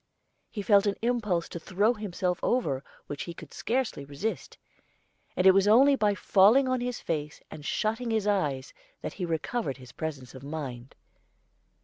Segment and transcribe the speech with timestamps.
[0.49, 4.57] He felt an impulse to throw himself over, which he could scarcely resist;
[5.37, 9.25] and it was only by falling on his face and shutting his eyes that he
[9.27, 10.95] recovered his presence of mind.